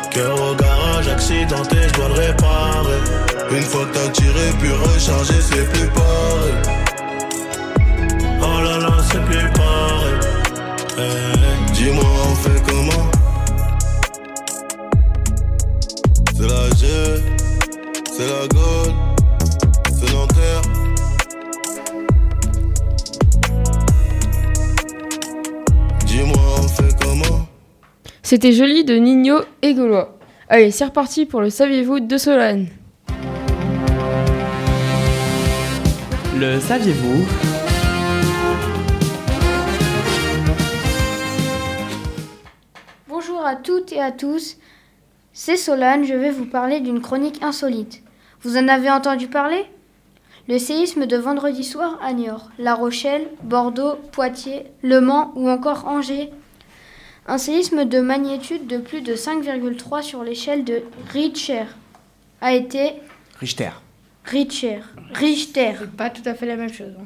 Cœur 0.09 0.35
au 0.41 0.55
garage, 0.55 1.09
accidenté, 1.09 1.75
je 1.89 1.93
dois 1.95 2.07
le 2.07 2.13
réparer. 2.13 3.01
Une 3.51 3.63
fois 3.63 3.83
que 3.83 3.93
t'as 3.93 4.07
tiré, 4.11 4.53
puis 4.61 4.69
rechargé, 4.69 5.33
c'est 5.41 5.69
plus 5.69 5.89
pareil. 5.89 6.79
Oh 8.41 8.63
là 8.63 8.77
là, 8.77 9.03
c'est 9.11 9.25
plus 9.25 9.51
pareil. 9.51 10.15
Eh, 10.97 11.73
Dis-moi, 11.73 12.05
on 12.31 12.35
fait 12.35 12.63
comment? 12.69 13.22
C'est 16.43 16.49
la 16.49 16.69
G, 16.71 16.87
c'est 18.11 18.27
la 18.27 18.47
Gaule, 18.49 18.93
c'est 19.85 20.13
Nanterre. 20.13 20.61
Dis-moi, 26.05 26.35
on 26.57 26.67
fait 26.67 26.93
comment? 27.01 27.47
C'était 28.23 28.51
Jolie 28.51 28.83
de 28.83 28.95
Nino 28.95 29.39
et 29.61 29.73
Gaulois. 29.73 30.17
Allez, 30.49 30.71
c'est 30.71 30.83
reparti 30.83 31.25
pour 31.25 31.39
le 31.39 31.49
Saviez-vous 31.49 32.01
de 32.01 32.17
Solane. 32.17 32.67
Le 36.37 36.59
saviez-vous? 36.59 37.25
Bonjour 43.07 43.45
à 43.45 43.55
toutes 43.55 43.93
et 43.93 44.01
à 44.01 44.11
tous, 44.11 44.57
c'est 45.45 45.57
Solane, 45.57 46.05
je 46.05 46.13
vais 46.13 46.29
vous 46.31 46.45
parler 46.45 46.79
d'une 46.79 47.01
chronique 47.01 47.43
insolite. 47.43 48.01
Vous 48.43 48.55
en 48.55 48.69
avez 48.69 48.89
entendu 48.89 49.27
parler? 49.27 49.65
Le 50.47 50.57
séisme 50.57 51.05
de 51.05 51.17
vendredi 51.17 51.65
soir 51.65 51.99
à 52.01 52.13
Niort, 52.13 52.49
La 52.57 52.75
Rochelle, 52.75 53.27
Bordeaux, 53.43 53.95
Poitiers, 54.13 54.63
Le 54.83 55.01
Mans 55.01 55.33
ou 55.35 55.49
encore 55.49 55.85
Angers. 55.85 56.31
Un 57.27 57.37
séisme 57.37 57.83
de 57.83 57.99
magnitude 57.99 58.67
de 58.67 58.77
plus 58.77 59.01
de 59.01 59.15
5,3 59.15 60.01
sur 60.01 60.23
l'échelle 60.23 60.63
de 60.63 60.81
Richter 61.11 61.65
a 62.39 62.53
été 62.53 62.93
Richter. 63.37 63.71
Richter, 64.23 64.79
Richter 65.13 65.73
C'est 65.77 65.91
pas 65.91 66.09
tout 66.09 66.23
à 66.23 66.35
fait 66.35 66.45
la 66.45 66.55
même 66.55 66.71
chose. 66.71 66.93
hein. 66.97 67.03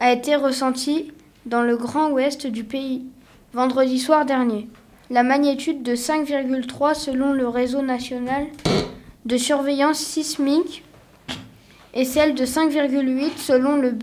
a 0.00 0.12
été 0.12 0.34
ressenti 0.34 1.12
dans 1.44 1.60
le 1.60 1.76
grand 1.76 2.08
ouest 2.08 2.46
du 2.46 2.64
pays 2.64 3.04
vendredi 3.52 3.98
soir 3.98 4.24
dernier. 4.24 4.66
La 5.08 5.22
magnitude 5.22 5.84
de 5.84 5.94
5,3 5.94 6.94
selon 6.94 7.32
le 7.32 7.46
réseau 7.46 7.80
national 7.80 8.46
de 9.24 9.36
surveillance 9.36 9.98
sismique 9.98 10.84
et 11.94 12.04
celle 12.04 12.34
de 12.34 12.44
5,8 12.44 13.36
selon 13.36 13.76
le, 13.76 13.94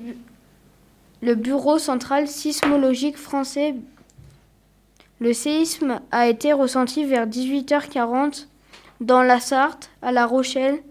le 1.22 1.36
Bureau 1.36 1.78
central 1.78 2.30
sismologique 2.30 3.18
français. 3.18 3.76
Le 5.20 5.34
séisme 5.34 6.00
a 6.12 6.28
été 6.28 6.54
ressenti 6.54 7.04
vers 7.04 7.28
18h40 7.28 8.48
dans 9.02 9.24
la 9.24 9.42
Sarthe, 9.42 9.90
à 10.02 10.14
La 10.14 10.26
Rochelle, 10.26 10.82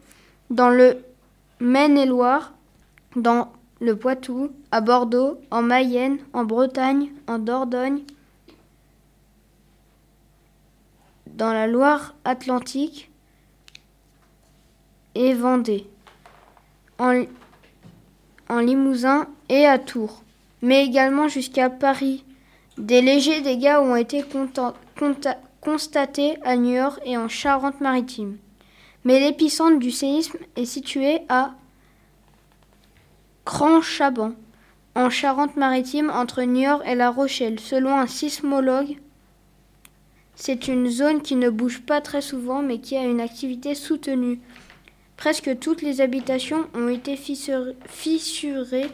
dans 0.50 0.69
le 0.69 0.99
Maine-et-Loire, 1.61 2.52
dans 3.16 3.50
le 3.81 3.97
Poitou, 3.97 4.50
à 4.71 4.83
Bordeaux, 4.83 5.38
en 5.50 5.62
Mayenne, 5.62 6.19
en 6.35 6.45
Bretagne, 6.45 7.09
en 7.26 7.38
Dordogne, 7.38 8.02
dans 11.35 11.53
la 11.53 11.67
Loire-Atlantique 11.67 13.11
et 15.15 15.35
Vendée, 15.35 15.87
en, 16.99 17.25
Limousin 18.61 19.29
et 19.49 19.67
à 19.67 19.79
Tours, 19.79 20.23
mais 20.61 20.85
également 20.85 21.29
jusqu'à 21.29 21.71
Paris. 21.71 22.25
Des 22.79 23.03
légers 23.03 23.41
dégâts 23.41 23.77
ont 23.81 23.97
été 23.97 24.25
constatés 25.61 26.39
à 26.43 26.57
Niort 26.57 26.99
et 27.05 27.17
en 27.17 27.29
Charente-Maritime. 27.29 28.39
Mais 29.05 29.21
l'épicentre 29.21 29.79
du 29.79 29.91
séisme 29.91 30.39
est 30.57 30.65
situé 30.65 31.23
à 31.29 31.55
Cran-Chaban, 33.45 34.33
en 34.95 35.11
Charente-Maritime, 35.11 36.11
entre 36.11 36.43
Niort 36.43 36.85
et 36.85 36.95
La 36.95 37.11
Rochelle. 37.11 37.59
Selon 37.59 37.99
un 37.99 38.07
sismologue, 38.07 38.99
c'est 40.35 40.69
une 40.69 40.89
zone 40.89 41.23
qui 41.23 41.37
ne 41.37 41.51
bouge 41.51 41.83
pas 41.83 42.01
très 42.01 42.21
souvent, 42.21 42.62
mais 42.62 42.79
qui 42.79 42.97
a 42.97 43.05
une 43.05 43.21
activité 43.21 43.75
soutenue. 43.75 44.41
Presque 45.17 45.59
toutes 45.61 45.83
les 45.83 46.01
habitations 46.01 46.67
ont 46.75 46.89
été 46.89 47.17
fissurées, 47.17 48.91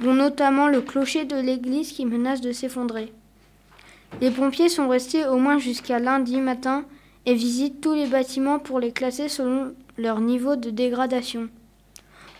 dont 0.00 0.14
notamment 0.14 0.68
le 0.68 0.82
clocher 0.82 1.24
de 1.24 1.36
l'église 1.36 1.92
qui 1.92 2.04
menace 2.04 2.40
de 2.40 2.52
s'effondrer. 2.52 3.12
Les 4.20 4.30
pompiers 4.30 4.68
sont 4.68 4.88
restés 4.88 5.26
au 5.26 5.38
moins 5.38 5.58
jusqu'à 5.58 5.98
lundi 5.98 6.40
matin 6.40 6.84
et 7.24 7.34
visitent 7.34 7.80
tous 7.80 7.94
les 7.94 8.06
bâtiments 8.06 8.58
pour 8.58 8.80
les 8.80 8.92
classer 8.92 9.28
selon 9.28 9.74
leur 9.96 10.20
niveau 10.20 10.56
de 10.56 10.70
dégradation. 10.70 11.48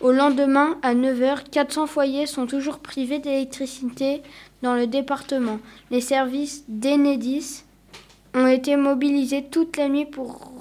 Au 0.00 0.10
lendemain, 0.10 0.76
à 0.82 0.94
9h, 0.94 1.48
400 1.50 1.86
foyers 1.86 2.26
sont 2.26 2.46
toujours 2.46 2.80
privés 2.80 3.20
d'électricité 3.20 4.20
dans 4.60 4.74
le 4.74 4.88
département. 4.88 5.60
Les 5.90 6.00
services 6.00 6.64
d'Enedis 6.68 7.62
ont 8.34 8.46
été 8.46 8.76
mobilisés 8.76 9.44
toute 9.44 9.76
la 9.76 9.88
nuit 9.88 10.06
pour 10.06 10.52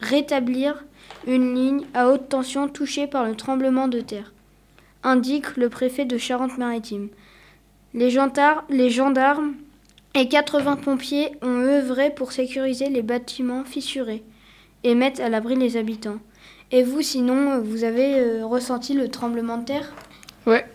rétablir 0.00 0.84
une 1.26 1.54
ligne 1.54 1.84
à 1.94 2.08
haute 2.08 2.28
tension 2.28 2.68
touchée 2.68 3.06
par 3.06 3.24
le 3.24 3.34
tremblement 3.34 3.88
de 3.88 4.00
terre, 4.00 4.32
indique 5.02 5.56
le 5.56 5.68
préfet 5.68 6.04
de 6.04 6.18
Charente-Maritime. 6.18 7.08
Les, 7.94 8.16
les 8.68 8.90
gendarmes 8.90 9.54
et 10.14 10.28
80 10.28 10.76
pompiers 10.76 11.32
ont 11.42 11.60
œuvré 11.60 12.10
pour 12.10 12.32
sécuriser 12.32 12.88
les 12.88 13.02
bâtiments 13.02 13.64
fissurés 13.64 14.22
et 14.84 14.94
mettre 14.94 15.20
à 15.20 15.28
l'abri 15.28 15.56
les 15.56 15.76
habitants. 15.76 16.18
Et 16.72 16.82
vous, 16.82 17.02
sinon, 17.02 17.60
vous 17.60 17.84
avez 17.84 18.18
euh, 18.18 18.46
ressenti 18.46 18.94
le 18.94 19.08
tremblement 19.08 19.58
de 19.58 19.64
terre? 19.64 19.92
Ouais. 20.46 20.66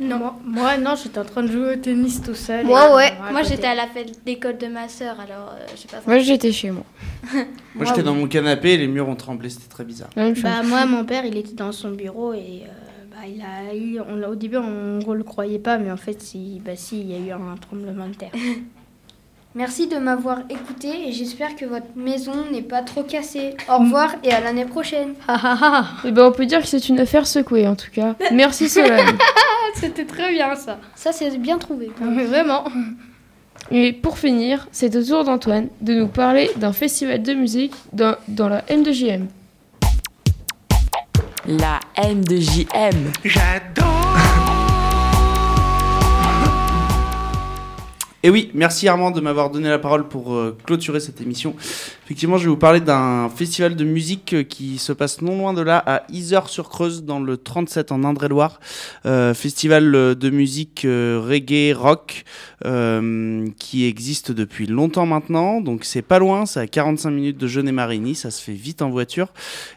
Non. 0.00 0.18
Moi, 0.18 0.36
moi, 0.44 0.76
non, 0.78 0.94
j'étais 1.00 1.18
en 1.18 1.24
train 1.24 1.42
de 1.42 1.52
jouer 1.52 1.74
au 1.74 1.76
tennis 1.76 2.20
tout 2.22 2.34
seul. 2.34 2.66
Moi, 2.66 2.94
ouais. 2.96 3.12
Moi, 3.30 3.42
j'étais 3.42 3.66
à 3.66 3.74
la 3.74 3.86
fête 3.86 4.24
d'école 4.24 4.58
de 4.58 4.66
ma 4.66 4.88
sœur, 4.88 5.20
alors 5.20 5.54
euh, 5.54 5.66
j'ai 5.76 5.88
pas 5.88 5.98
Moi, 6.06 6.18
j'étais 6.18 6.50
chez 6.52 6.70
moi. 6.70 6.84
Moi, 7.74 7.84
j'étais 7.86 8.02
dans 8.02 8.14
mon 8.14 8.26
canapé 8.26 8.72
et 8.72 8.76
les 8.78 8.86
murs 8.88 9.08
ont 9.08 9.14
tremblé, 9.16 9.48
c'était 9.50 9.68
très 9.68 9.84
bizarre. 9.84 10.08
La 10.16 10.24
même 10.24 10.34
chose. 10.34 10.44
Bah, 10.44 10.62
moi, 10.64 10.84
mon 10.86 11.04
père, 11.04 11.24
il 11.24 11.36
était 11.36 11.54
dans 11.54 11.72
son 11.72 11.90
bureau 11.92 12.32
et 12.34 12.62
euh, 12.64 13.04
bah, 13.10 13.26
il 13.28 13.40
a, 13.42 13.72
il- 13.74 14.00
on, 14.00 14.22
au 14.28 14.34
début, 14.34 14.56
on 14.56 14.98
ne 14.98 15.14
le 15.14 15.24
croyait 15.24 15.58
pas, 15.58 15.78
mais 15.78 15.90
en 15.90 15.96
fait, 15.96 16.20
si, 16.20 16.60
bah, 16.64 16.72
si, 16.76 17.00
il 17.00 17.10
y 17.10 17.14
a 17.14 17.18
eu 17.18 17.30
un 17.30 17.56
tremblement 17.56 18.08
de 18.08 18.14
terre. 18.14 18.32
Merci 19.54 19.86
de 19.86 19.98
m'avoir 19.98 20.38
écouté 20.48 21.08
et 21.08 21.12
j'espère 21.12 21.54
que 21.56 21.66
votre 21.66 21.88
maison 21.94 22.32
n'est 22.50 22.62
pas 22.62 22.80
trop 22.80 23.02
cassée. 23.02 23.54
Au 23.68 23.78
revoir 23.78 24.14
et 24.24 24.32
à 24.32 24.40
l'année 24.40 24.64
prochaine. 24.64 25.12
Eh 26.04 26.10
ben, 26.10 26.26
on 26.26 26.32
peut 26.32 26.46
dire 26.46 26.62
que 26.62 26.66
c'est 26.66 26.88
une 26.88 26.98
affaire 26.98 27.26
secouée 27.26 27.66
en 27.68 27.76
tout 27.76 27.90
cas. 27.92 28.14
Merci 28.32 28.70
Solène. 28.70 29.18
C'était 29.74 30.06
très 30.06 30.32
bien 30.32 30.54
ça. 30.54 30.78
Ça, 30.94 31.12
c'est 31.12 31.36
bien 31.36 31.58
trouvé. 31.58 31.90
Mais 32.00 32.24
vraiment. 32.24 32.64
Et 33.70 33.92
pour 33.92 34.18
finir, 34.18 34.68
c'est 34.72 34.96
au 34.96 35.02
tour 35.04 35.24
d'Antoine 35.24 35.68
de 35.82 35.94
nous 35.94 36.08
parler 36.08 36.50
d'un 36.56 36.72
festival 36.72 37.22
de 37.22 37.34
musique 37.34 37.74
dans, 37.92 38.16
dans 38.28 38.48
la 38.48 38.62
M2JM. 38.62 39.26
La 41.46 41.80
M2JM. 41.96 43.12
Et 48.24 48.30
oui, 48.30 48.52
merci 48.54 48.86
Armand 48.86 49.10
de 49.10 49.20
m'avoir 49.20 49.50
donné 49.50 49.68
la 49.68 49.80
parole 49.80 50.06
pour 50.06 50.34
euh, 50.34 50.56
clôturer 50.64 51.00
cette 51.00 51.20
émission. 51.20 51.56
Effectivement, 52.04 52.38
je 52.38 52.44
vais 52.44 52.50
vous 52.50 52.56
parler 52.56 52.78
d'un 52.78 53.28
festival 53.28 53.74
de 53.74 53.82
musique 53.82 54.32
euh, 54.32 54.42
qui 54.44 54.78
se 54.78 54.92
passe 54.92 55.22
non 55.22 55.36
loin 55.36 55.52
de 55.52 55.60
là, 55.60 55.82
à 55.84 56.04
Isère-sur-Creuse, 56.08 57.02
dans 57.02 57.18
le 57.18 57.36
37 57.36 57.90
en 57.90 58.04
Indre-et-Loire. 58.04 58.60
Euh, 59.06 59.34
festival 59.34 59.90
de 59.90 60.30
musique 60.30 60.82
reggae 60.84 61.74
rock 61.74 62.24
qui 63.58 63.86
existe 63.86 64.30
depuis 64.30 64.66
longtemps 64.68 65.06
maintenant. 65.06 65.60
Donc 65.60 65.84
c'est 65.84 66.02
pas 66.02 66.20
loin, 66.20 66.46
c'est 66.46 66.60
à 66.60 66.68
45 66.68 67.10
minutes 67.10 67.38
de 67.38 67.48
Genet-Marigny, 67.48 68.14
ça 68.14 68.30
se 68.30 68.40
fait 68.40 68.52
vite 68.52 68.82
en 68.82 68.90
voiture. 68.90 69.32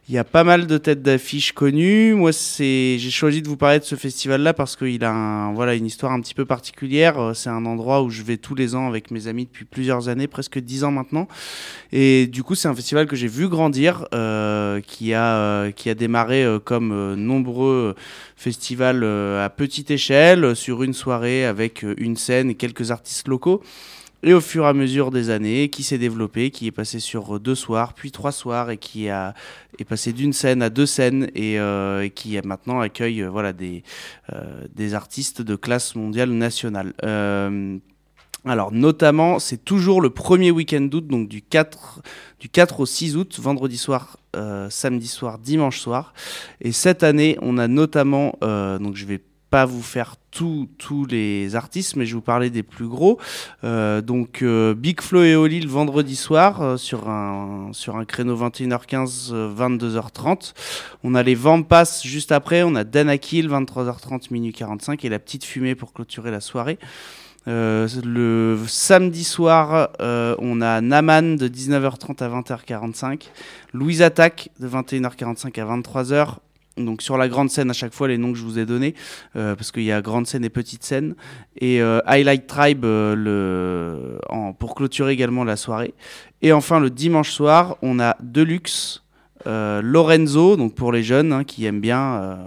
Il 0.08 0.14
y 0.14 0.20
a 0.20 0.24
pas 0.24 0.44
mal 0.44 0.68
de 0.68 0.78
têtes 0.78 1.02
d'affiches 1.02 1.54
connues. 1.54 2.14
Moi, 2.14 2.32
c'est, 2.32 2.98
j'ai 3.00 3.10
choisi 3.10 3.42
de 3.42 3.48
vous 3.48 3.58
parler 3.58 3.80
de 3.80 3.86
ce 3.86 3.96
festival-là 3.96 4.54
parce 4.54 4.76
qu'il 4.76 5.04
a 5.04 5.52
voilà, 5.56 5.74
une 5.74 5.88
histoire 5.88 6.12
un 6.12 6.22
petit 6.22 6.36
peu 6.36 6.46
particulière. 6.46 7.32
C'est 7.34 7.50
un 7.50 7.66
endroit 7.66 8.04
où 8.04 8.12
je 8.12 8.22
vais 8.22 8.35
tous 8.38 8.56
les 8.56 8.76
ans 8.76 8.88
avec 8.88 9.12
mes 9.12 9.28
amis 9.28 9.46
depuis 9.46 9.66
plusieurs 9.66 10.10
années, 10.10 10.28
presque 10.28 10.60
dix 10.60 10.84
ans 10.84 10.92
maintenant. 10.92 11.28
Et 11.92 12.28
du 12.28 12.44
coup, 12.44 12.56
c'est 12.56 12.68
un 12.68 12.76
festival 12.76 13.08
que 13.08 13.16
j'ai 13.16 13.28
vu 13.28 13.48
grandir, 13.48 14.08
euh, 14.14 14.82
qui, 14.82 15.14
a, 15.14 15.36
euh, 15.36 15.72
qui 15.72 15.90
a 15.90 15.96
démarré 15.96 16.44
euh, 16.44 16.60
comme 16.60 17.16
nombreux 17.16 17.96
festivals 18.36 19.04
à 19.04 19.50
petite 19.50 19.92
échelle, 19.92 20.56
sur 20.56 20.84
une 20.84 20.94
soirée 20.94 21.46
avec 21.46 21.86
une 21.98 22.16
scène 22.18 22.50
et 22.50 22.56
quelques 22.56 22.92
artistes 22.92 23.28
locaux. 23.28 23.62
Et 24.24 24.34
au 24.34 24.42
fur 24.42 24.64
et 24.66 24.68
à 24.68 24.74
mesure 24.74 25.12
des 25.12 25.30
années, 25.30 25.70
qui 25.70 25.84
s'est 25.84 26.00
développé, 26.00 26.50
qui 26.50 26.66
est 26.66 26.72
passé 26.72 27.00
sur 27.00 27.40
deux 27.40 27.54
soirs, 27.54 27.94
puis 27.94 28.12
trois 28.12 28.32
soirs, 28.32 28.72
et 28.72 28.78
qui 28.78 29.08
a, 29.08 29.36
est 29.78 29.84
passé 29.84 30.14
d'une 30.14 30.34
scène 30.34 30.64
à 30.64 30.72
deux 30.72 30.88
scènes, 30.88 31.30
et, 31.36 31.60
qui 32.16 32.40
maintenant 32.44 32.80
accueille 32.80 33.22
voilà, 33.22 33.54
des, 33.54 33.84
des 34.74 34.94
artistes 34.96 35.44
de 35.44 35.56
classe 35.56 35.96
mondiale 35.96 36.32
nationale. 36.32 36.94
Alors, 38.46 38.72
notamment, 38.72 39.40
c'est 39.40 39.64
toujours 39.64 40.02
le 40.02 40.10
premier 40.10 40.52
week-end 40.52 40.82
d'août, 40.82 41.08
donc 41.08 41.28
du 41.28 41.42
4, 41.42 42.02
du 42.40 42.50
4 42.50 42.82
au 42.82 42.86
6 42.86 43.18
août, 43.18 43.40
vendredi 43.42 43.78
soir, 43.78 44.18
euh, 44.36 44.70
samedi 44.70 45.08
soir, 45.08 45.40
dimanche 45.40 45.80
soir. 45.80 46.14
Et 46.62 46.72
cette 46.72 47.04
année, 47.04 47.38
on 47.42 47.58
a 47.58 47.68
notamment, 47.68 48.38
euh, 48.44 48.78
donc 48.78 48.96
je 48.96 49.06
vais 49.06 49.22
pas 49.50 49.66
vous 49.66 49.82
faire 49.82 50.16
tous 50.32 50.68
tous 50.78 51.06
les 51.06 51.56
artistes, 51.56 51.96
mais 51.96 52.06
je 52.06 52.12
vais 52.12 52.16
vous 52.16 52.22
parler 52.22 52.50
des 52.50 52.62
plus 52.62 52.88
gros. 52.88 53.20
Euh, 53.64 54.02
donc 54.02 54.42
euh, 54.42 54.74
Big 54.74 55.00
Flo 55.00 55.24
et 55.24 55.36
Oli 55.36 55.62
le 55.62 55.70
vendredi 55.70 56.18
soir 56.18 56.78
sur 56.78 57.08
un 57.08 57.70
sur 57.72 57.96
un 57.96 58.04
créneau 58.04 58.36
21h15 58.38 59.30
euh, 59.32 59.54
22h30. 59.56 60.54
On 61.04 61.16
a 61.16 61.24
les 61.24 61.36
Vampas 61.36 62.02
juste 62.04 62.34
après, 62.34 62.64
on 62.64 62.76
a 62.76 62.84
Danakil 62.84 63.48
23h30 63.48 64.28
minuit 64.32 64.52
45 64.52 65.06
et 65.06 65.10
la 65.10 65.20
petite 65.20 65.46
fumée 65.46 65.76
pour 65.76 65.94
clôturer 65.94 66.32
la 66.32 66.42
soirée. 66.42 66.78
Euh, 67.48 67.88
le 68.04 68.58
samedi 68.68 69.24
soir, 69.24 69.90
euh, 70.02 70.36
on 70.40 70.62
a 70.62 70.82
Naman 70.82 71.36
de 71.36 71.48
19h30 71.48 72.24
à 72.24 72.30
20h45, 72.30 73.30
Louise 73.74 74.02
Attaque 74.02 74.50
de 74.60 74.68
21h45 74.68 75.60
à 75.60 75.66
23h. 75.66 76.36
Donc 76.78 77.02
sur 77.02 77.18
la 77.18 77.30
grande 77.30 77.50
scène 77.50 77.70
à 77.70 77.74
chaque 77.74 77.94
fois 77.94 78.10
les 78.10 78.18
noms 78.18 78.34
que 78.34 78.38
je 78.38 78.44
vous 78.44 78.60
ai 78.60 78.66
donnés 78.66 78.96
euh, 79.38 79.56
parce 79.56 79.72
qu'il 79.72 79.84
y 79.84 79.94
a 79.94 80.02
grande 80.02 80.28
scène 80.28 80.44
et 80.44 80.50
petite 80.50 80.84
scène 80.84 81.16
et 81.62 81.80
Highlight 81.82 82.48
Tribe 82.48 82.86
pour 84.60 84.76
clôturer 84.76 85.14
également 85.14 85.46
la 85.46 85.56
soirée 85.56 85.94
et 86.42 86.52
enfin 86.52 86.82
le 86.82 86.90
dimanche 86.90 87.32
soir 87.32 87.78
on 87.82 87.98
a 88.02 88.18
Deluxe 88.22 89.04
Lorenzo 89.46 90.58
donc 90.58 90.76
pour 90.76 90.92
les 90.92 91.02
jeunes 91.02 91.32
hein, 91.32 91.46
qui 91.46 91.64
aiment 91.64 91.80
bien 91.80 92.40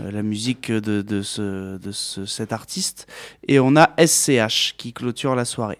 la 0.00 0.22
musique 0.22 0.70
de, 0.72 1.22
ce, 1.22 1.76
de 1.78 1.92
ce, 1.92 2.26
cet 2.26 2.52
artiste. 2.52 3.06
Et 3.48 3.60
on 3.60 3.76
a 3.76 3.90
SCH 4.04 4.74
qui 4.76 4.92
clôture 4.92 5.34
la 5.34 5.44
soirée. 5.44 5.78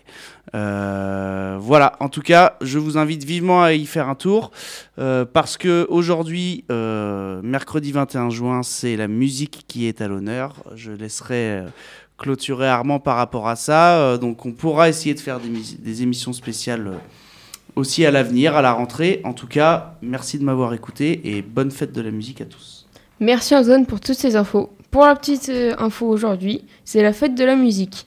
Euh, 0.54 1.56
voilà, 1.60 1.94
en 2.00 2.08
tout 2.08 2.20
cas, 2.22 2.56
je 2.60 2.78
vous 2.78 2.96
invite 2.96 3.24
vivement 3.24 3.62
à 3.62 3.72
y 3.72 3.86
faire 3.86 4.08
un 4.08 4.14
tour 4.14 4.52
euh, 4.98 5.24
parce 5.24 5.56
que 5.56 5.86
aujourd'hui, 5.90 6.64
euh, 6.70 7.40
mercredi 7.42 7.90
21 7.90 8.30
juin, 8.30 8.62
c'est 8.62 8.96
la 8.96 9.08
musique 9.08 9.64
qui 9.66 9.86
est 9.86 10.00
à 10.00 10.06
l'honneur. 10.06 10.62
Je 10.76 10.92
laisserai 10.92 11.34
euh, 11.58 11.66
clôturer 12.18 12.68
Armand 12.68 13.00
par 13.00 13.16
rapport 13.16 13.48
à 13.48 13.56
ça. 13.56 13.98
Euh, 13.98 14.16
donc 14.18 14.46
on 14.46 14.52
pourra 14.52 14.88
essayer 14.88 15.14
de 15.14 15.20
faire 15.20 15.40
des, 15.40 15.48
mis- 15.48 15.76
des 15.80 16.02
émissions 16.02 16.32
spéciales 16.32 16.86
euh, 16.86 16.96
aussi 17.74 18.06
à 18.06 18.12
l'avenir, 18.12 18.54
à 18.54 18.62
la 18.62 18.72
rentrée. 18.72 19.20
En 19.24 19.32
tout 19.32 19.48
cas, 19.48 19.96
merci 20.02 20.38
de 20.38 20.44
m'avoir 20.44 20.72
écouté 20.72 21.36
et 21.36 21.42
bonne 21.42 21.72
fête 21.72 21.92
de 21.92 22.00
la 22.00 22.12
musique 22.12 22.40
à 22.40 22.44
tous. 22.44 22.73
Merci 23.20 23.54
Antoine 23.54 23.86
pour 23.86 24.00
toutes 24.00 24.16
ces 24.16 24.36
infos. 24.36 24.70
Pour 24.90 25.04
la 25.04 25.14
petite 25.16 25.48
euh, 25.48 25.74
info 25.78 26.06
aujourd'hui, 26.06 26.64
c'est 26.84 27.02
la 27.02 27.12
fête 27.12 27.34
de 27.34 27.44
la 27.44 27.56
musique. 27.56 28.06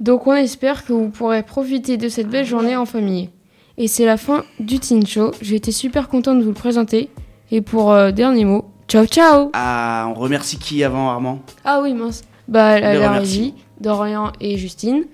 Donc 0.00 0.26
on 0.26 0.34
espère 0.34 0.84
que 0.84 0.92
vous 0.92 1.08
pourrez 1.08 1.42
profiter 1.42 1.96
de 1.96 2.08
cette 2.08 2.28
belle 2.28 2.44
journée 2.46 2.76
en 2.76 2.86
famille. 2.86 3.30
Et 3.78 3.88
c'est 3.88 4.04
la 4.06 4.16
fin 4.16 4.44
du 4.58 4.78
Teen 4.78 5.06
Show. 5.06 5.32
J'ai 5.42 5.56
été 5.56 5.72
super 5.72 6.08
contente 6.08 6.38
de 6.38 6.42
vous 6.42 6.50
le 6.50 6.54
présenter. 6.54 7.10
Et 7.50 7.60
pour 7.60 7.92
euh, 7.92 8.10
dernier 8.10 8.44
mot, 8.44 8.64
ciao 8.88 9.06
ciao 9.06 9.50
Ah, 9.52 10.06
on 10.10 10.14
remercie 10.14 10.58
qui 10.58 10.82
avant 10.82 11.10
Armand? 11.10 11.40
Ah 11.64 11.80
oui 11.82 11.94
mince. 11.94 12.22
Bah 12.48 12.78
la, 12.80 12.94
la 12.94 13.10
régie, 13.12 13.54
Dorian 13.80 14.32
et 14.40 14.56
Justine. 14.56 15.04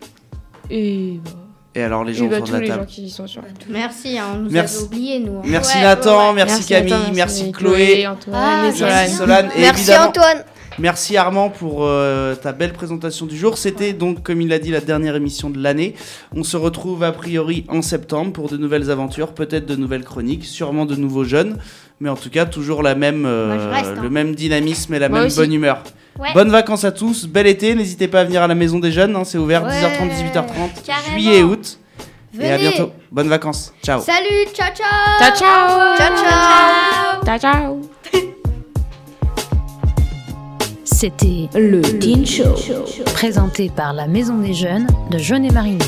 Et 0.71 1.19
bah, 1.25 1.31
Et 1.75 1.83
alors 1.83 2.05
les 2.05 2.13
gens 2.13 2.27
bah, 2.27 2.37
autour 2.37 2.47
tous 2.49 2.53
de 2.53 2.57
la 2.59 2.61
les 2.63 2.67
gens 2.69 2.75
table. 2.77 2.87
qui 2.87 3.03
y 3.05 3.11
sont 3.11 3.27
sur. 3.27 3.41
Merci, 3.71 4.19
hein, 4.19 4.25
on 4.35 4.39
nous 4.41 4.51
Merci. 4.51 4.77
avait 4.77 4.85
oubliés, 4.85 5.19
nous. 5.21 5.39
hein. 5.39 5.43
Merci 5.45 5.77
Ouais, 5.79 5.83
Nathan, 5.85 6.11
ouais, 6.21 6.29
ouais. 6.29 6.35
merci, 6.35 6.67
Camille, 6.67 6.91
Nathan, 6.93 7.13
merci, 7.15 7.53
Chloé, 7.53 8.07
Antoine 8.07 8.37
Ah, 8.39 8.59
et 8.59 8.63
merci. 8.65 8.79
Solane. 8.79 8.97
merci 9.07 9.17
Solane 9.17 9.47
et 9.57 9.61
Merci 9.61 9.81
évidemment 9.81 10.09
Antoine. 10.09 10.45
merci 10.79 11.17
Armand 11.17 11.49
pour 11.49 11.85
euh, 11.87 12.35
ta 12.35 12.53
belle 12.53 12.75
présentation 12.75 13.25
du 13.25 13.39
jour. 13.39 13.57
C'était 13.57 13.95
donc 13.95 14.23
comme 14.23 14.43
il 14.43 14.49
l'a 14.49 14.59
dit 14.59 14.71
la 14.71 14.81
dernière 14.83 15.17
émission 15.17 15.49
de 15.49 15.59
l'année. 15.63 15.95
On 16.37 16.43
se 16.45 16.59
retrouve 16.59 17.03
a 17.05 17.13
priori 17.13 17.65
en 17.69 17.81
septembre 17.81 18.33
pour 18.35 18.51
de 18.51 18.59
nouvelles 18.59 18.91
aventures, 18.91 19.33
peut-être 19.33 19.65
de 19.65 19.75
nouvelles 19.77 20.05
chroniques, 20.05 20.45
sûrement 20.45 20.85
de 20.85 20.95
nouveaux 20.97 21.25
jeunes, 21.25 21.57
mais 22.01 22.11
en 22.11 22.17
tout 22.17 22.29
cas 22.31 22.45
toujours 22.45 22.83
la 22.83 22.95
même 22.95 23.25
euh, 23.25 23.47
Moi, 23.47 23.59
je 23.59 23.69
reste, 23.89 23.99
hein. 23.99 24.03
le 24.03 24.11
même 24.11 24.35
dynamisme 24.35 24.93
et 24.93 24.99
la 24.99 25.09
Moi 25.09 25.21
même 25.21 25.27
aussi. 25.29 25.37
bonne 25.39 25.53
humeur. 25.55 25.83
Ouais. 26.19 26.29
Bonnes 26.35 26.51
vacances 26.51 26.85
à 26.85 26.93
tous, 26.93 27.27
bel 27.27 27.47
été, 27.47 27.75
n'hésitez 27.75 28.07
pas 28.09 28.21
à 28.21 28.25
venir 28.25 28.43
à 28.43 28.47
la 28.47 28.55
maison 28.55 28.79
des 28.79 28.93
jeunes, 28.93 29.17
hein, 29.17 29.25
c'est 29.25 29.39
ouvert 29.39 29.65
Ouais. 29.65 29.71
10h30, 29.71 30.11
18h30, 30.11 30.85
Carrément. 30.85 31.09
juillet 31.13 31.39
et 31.39 31.43
août. 31.43 31.79
Et 32.41 32.51
à 32.51 32.57
bientôt. 32.59 32.91
Bonnes 33.11 33.29
vacances. 33.29 33.73
Ciao. 33.83 34.01
Salut, 34.01 34.47
ciao 34.55 34.69
ciao 34.75 35.19
Ciao 35.19 35.37
ciao 35.37 35.97
Ciao, 35.99 36.17
ciao. 36.17 37.25
Ciao 37.25 37.39
ciao 37.39 37.81
C'était 40.85 41.49
le 41.55 41.81
Teen 41.99 42.25
Show, 42.27 42.55
présenté 43.15 43.71
par 43.75 43.93
la 43.93 44.07
Maison 44.07 44.37
des 44.39 44.55
Jeunes 44.55 44.87
de 45.11 45.19
Jeunet 45.19 45.51
Marigny. 45.51 45.79